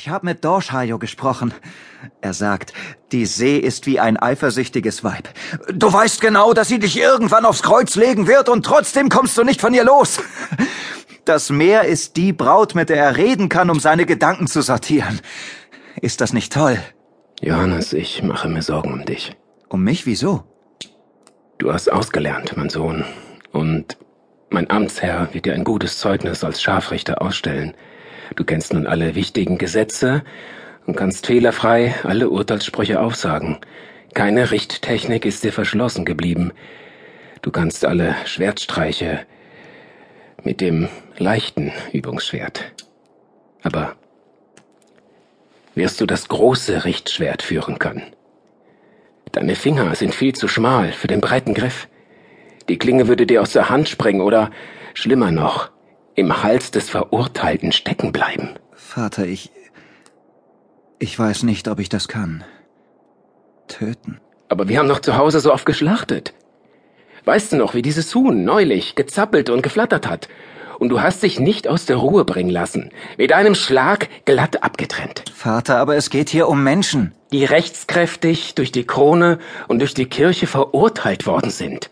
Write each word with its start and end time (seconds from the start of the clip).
Ich 0.00 0.08
habe 0.08 0.26
mit 0.26 0.44
Dorshayo 0.44 0.96
gesprochen. 1.00 1.52
Er 2.20 2.32
sagt, 2.32 2.72
die 3.10 3.26
See 3.26 3.58
ist 3.58 3.84
wie 3.86 3.98
ein 3.98 4.16
eifersüchtiges 4.16 5.02
Weib. 5.02 5.28
Du 5.74 5.92
weißt 5.92 6.20
genau, 6.20 6.52
dass 6.52 6.68
sie 6.68 6.78
dich 6.78 6.96
irgendwann 6.96 7.44
aufs 7.44 7.64
Kreuz 7.64 7.96
legen 7.96 8.28
wird 8.28 8.48
und 8.48 8.64
trotzdem 8.64 9.08
kommst 9.08 9.36
du 9.36 9.42
nicht 9.42 9.60
von 9.60 9.74
ihr 9.74 9.82
los. 9.82 10.20
Das 11.24 11.50
Meer 11.50 11.82
ist 11.82 12.16
die 12.16 12.32
Braut, 12.32 12.76
mit 12.76 12.90
der 12.90 12.98
er 12.98 13.16
reden 13.16 13.48
kann, 13.48 13.70
um 13.70 13.80
seine 13.80 14.06
Gedanken 14.06 14.46
zu 14.46 14.62
sortieren. 14.62 15.20
Ist 16.00 16.20
das 16.20 16.32
nicht 16.32 16.52
toll? 16.52 16.78
Johannes, 17.40 17.92
ich 17.92 18.22
mache 18.22 18.48
mir 18.48 18.62
Sorgen 18.62 18.92
um 18.92 19.04
dich. 19.04 19.36
Um 19.68 19.82
mich 19.82 20.06
wieso? 20.06 20.44
Du 21.58 21.72
hast 21.72 21.90
ausgelernt, 21.90 22.56
mein 22.56 22.68
Sohn. 22.68 23.04
Und 23.50 23.96
mein 24.48 24.70
Amtsherr 24.70 25.30
wird 25.32 25.46
dir 25.46 25.54
ein 25.54 25.64
gutes 25.64 25.98
Zeugnis 25.98 26.44
als 26.44 26.62
Scharfrichter 26.62 27.20
ausstellen. 27.20 27.74
Du 28.36 28.44
kennst 28.44 28.72
nun 28.72 28.86
alle 28.86 29.14
wichtigen 29.14 29.58
Gesetze 29.58 30.22
und 30.86 30.96
kannst 30.96 31.26
fehlerfrei 31.26 31.94
alle 32.04 32.30
Urteilssprüche 32.30 33.00
aufsagen. 33.00 33.58
Keine 34.14 34.50
Richttechnik 34.50 35.24
ist 35.24 35.44
dir 35.44 35.52
verschlossen 35.52 36.04
geblieben. 36.04 36.52
Du 37.42 37.50
kannst 37.50 37.84
alle 37.84 38.16
Schwertstreiche 38.24 39.26
mit 40.42 40.60
dem 40.60 40.88
leichten 41.18 41.72
Übungsschwert. 41.92 42.72
Aber 43.62 43.96
wirst 45.74 46.00
du 46.00 46.06
das 46.06 46.28
große 46.28 46.84
Richtschwert 46.84 47.42
führen 47.42 47.78
können? 47.78 48.02
Deine 49.32 49.56
Finger 49.56 49.94
sind 49.94 50.14
viel 50.14 50.34
zu 50.34 50.48
schmal 50.48 50.92
für 50.92 51.06
den 51.06 51.20
breiten 51.20 51.54
Griff. 51.54 51.88
Die 52.68 52.78
Klinge 52.78 53.08
würde 53.08 53.26
dir 53.26 53.42
aus 53.42 53.52
der 53.52 53.68
Hand 53.68 53.88
springen 53.88 54.20
oder, 54.20 54.50
schlimmer 54.94 55.30
noch, 55.30 55.70
im 56.18 56.42
Hals 56.42 56.72
des 56.72 56.90
Verurteilten 56.90 57.70
stecken 57.70 58.10
bleiben. 58.10 58.50
Vater, 58.74 59.24
ich. 59.24 59.52
Ich 60.98 61.16
weiß 61.16 61.44
nicht, 61.44 61.68
ob 61.68 61.78
ich 61.78 61.88
das 61.88 62.08
kann. 62.08 62.42
Töten. 63.68 64.20
Aber 64.48 64.68
wir 64.68 64.80
haben 64.80 64.88
doch 64.88 64.98
zu 64.98 65.16
Hause 65.16 65.38
so 65.38 65.52
oft 65.52 65.64
geschlachtet. 65.64 66.34
Weißt 67.24 67.52
du 67.52 67.56
noch, 67.56 67.74
wie 67.74 67.82
dieses 67.82 68.12
Huhn 68.16 68.44
neulich 68.44 68.96
gezappelt 68.96 69.48
und 69.48 69.62
geflattert 69.62 70.08
hat? 70.08 70.28
Und 70.80 70.88
du 70.88 71.00
hast 71.00 71.22
dich 71.22 71.38
nicht 71.38 71.68
aus 71.68 71.86
der 71.86 71.96
Ruhe 71.96 72.24
bringen 72.24 72.50
lassen. 72.50 72.90
Mit 73.16 73.32
einem 73.32 73.54
Schlag 73.54 74.08
glatt 74.24 74.62
abgetrennt. 74.64 75.24
Vater, 75.32 75.78
aber 75.78 75.96
es 75.96 76.10
geht 76.10 76.30
hier 76.30 76.48
um 76.48 76.64
Menschen. 76.64 77.12
Die 77.30 77.44
rechtskräftig 77.44 78.56
durch 78.56 78.72
die 78.72 78.84
Krone 78.84 79.38
und 79.68 79.78
durch 79.80 79.94
die 79.94 80.06
Kirche 80.06 80.48
verurteilt 80.48 81.26
worden 81.26 81.50
sind. 81.50 81.90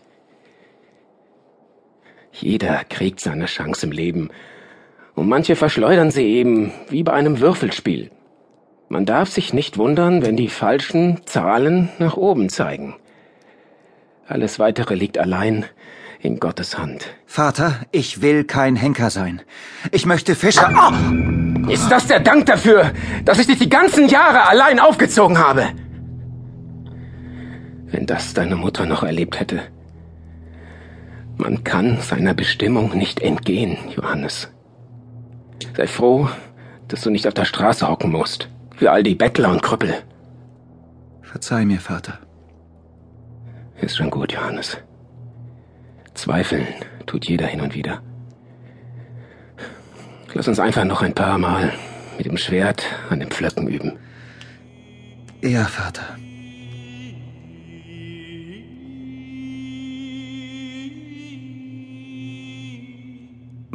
Jeder 2.39 2.83
kriegt 2.83 3.19
seine 3.19 3.45
Chance 3.45 3.85
im 3.85 3.91
Leben. 3.91 4.29
Und 5.15 5.27
manche 5.27 5.55
verschleudern 5.55 6.11
sie 6.11 6.25
eben 6.25 6.71
wie 6.89 7.03
bei 7.03 7.13
einem 7.13 7.39
Würfelspiel. 7.39 8.11
Man 8.89 9.05
darf 9.05 9.29
sich 9.29 9.53
nicht 9.53 9.77
wundern, 9.77 10.21
wenn 10.21 10.37
die 10.37 10.47
falschen 10.47 11.25
Zahlen 11.25 11.89
nach 11.97 12.15
oben 12.15 12.49
zeigen. 12.49 12.95
Alles 14.27 14.59
weitere 14.59 14.95
liegt 14.95 15.17
allein 15.17 15.65
in 16.21 16.39
Gottes 16.39 16.77
Hand. 16.77 17.07
Vater, 17.25 17.81
ich 17.91 18.21
will 18.21 18.43
kein 18.43 18.75
Henker 18.75 19.09
sein. 19.09 19.41
Ich 19.91 20.05
möchte 20.05 20.35
Fischer. 20.35 20.71
Oh! 20.73 21.69
Ist 21.71 21.89
das 21.89 22.07
der 22.07 22.19
Dank 22.19 22.45
dafür, 22.45 22.91
dass 23.25 23.39
ich 23.39 23.47
dich 23.47 23.57
die 23.57 23.69
ganzen 23.69 24.07
Jahre 24.07 24.47
allein 24.47 24.79
aufgezogen 24.79 25.37
habe? 25.37 25.67
Wenn 27.87 28.05
das 28.05 28.33
deine 28.33 28.55
Mutter 28.55 28.85
noch 28.85 29.03
erlebt 29.03 29.39
hätte. 29.39 29.63
Man 31.37 31.63
kann 31.63 32.01
seiner 32.01 32.33
Bestimmung 32.33 32.97
nicht 32.97 33.19
entgehen, 33.19 33.77
Johannes. 33.95 34.49
Sei 35.75 35.87
froh, 35.87 36.29
dass 36.87 37.01
du 37.01 37.11
nicht 37.11 37.27
auf 37.27 37.33
der 37.33 37.45
Straße 37.45 37.87
hocken 37.87 38.11
musst, 38.11 38.49
wie 38.79 38.87
all 38.87 39.03
die 39.03 39.15
Bettler 39.15 39.51
und 39.51 39.61
Krüppel. 39.61 39.93
Verzeih 41.21 41.65
mir, 41.65 41.79
Vater. 41.79 42.19
Ist 43.79 43.97
schon 43.97 44.09
gut, 44.09 44.33
Johannes. 44.33 44.77
Zweifeln 46.15 46.65
tut 47.05 47.25
jeder 47.25 47.45
hin 47.45 47.61
und 47.61 47.75
wieder. 47.75 48.01
Lass 50.33 50.47
uns 50.47 50.59
einfach 50.59 50.83
noch 50.83 51.03
ein 51.03 51.13
paar 51.13 51.37
Mal 51.37 51.71
mit 52.17 52.25
dem 52.25 52.37
Schwert 52.37 52.83
an 53.09 53.19
den 53.19 53.29
Pflöcken 53.29 53.67
üben. 53.67 53.99
Ja, 55.43 55.65
Vater. 55.65 56.17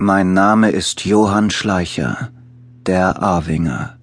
Mein 0.04 0.34
Name 0.34 0.70
ist 0.70 1.04
Johann 1.04 1.50
Schleicher, 1.50 2.30
der 2.86 3.22
Arwinger. 3.22 3.98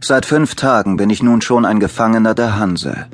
Seit 0.00 0.24
fünf 0.24 0.54
Tagen 0.54 0.96
bin 0.96 1.10
ich 1.10 1.20
nun 1.20 1.40
schon 1.40 1.64
ein 1.64 1.80
Gefangener 1.80 2.32
der 2.32 2.60
Hanse. 2.60 3.06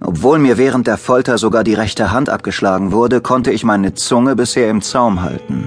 Obwohl 0.00 0.38
mir 0.38 0.58
während 0.58 0.86
der 0.86 0.98
Folter 0.98 1.38
sogar 1.38 1.64
die 1.64 1.74
rechte 1.74 2.12
Hand 2.12 2.28
abgeschlagen 2.28 2.92
wurde, 2.92 3.20
konnte 3.20 3.50
ich 3.50 3.64
meine 3.64 3.94
Zunge 3.94 4.36
bisher 4.36 4.70
im 4.70 4.80
Zaum 4.80 5.22
halten. 5.22 5.66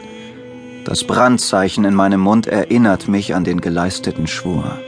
Das 0.85 1.03
Brandzeichen 1.03 1.83
in 1.83 1.95
meinem 1.95 2.21
Mund 2.21 2.47
erinnert 2.47 3.09
mich 3.09 3.35
an 3.35 3.43
den 3.43 3.59
geleisteten 3.59 4.27
Schwur. 4.27 4.79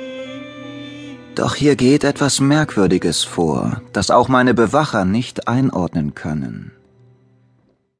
Doch 1.35 1.55
hier 1.55 1.75
geht 1.75 2.05
etwas 2.05 2.39
Merkwürdiges 2.39 3.25
vor, 3.25 3.81
das 3.91 4.11
auch 4.11 4.29
meine 4.29 4.53
Bewacher 4.53 5.03
nicht 5.03 5.49
einordnen 5.49 6.15
können. 6.15 6.71